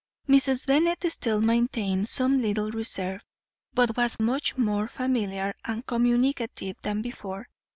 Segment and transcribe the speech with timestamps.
[0.27, 0.65] Mrs.
[0.65, 3.23] Bennet still maintained some little reserve,
[3.71, 7.47] but was much more familiar and communicative than before.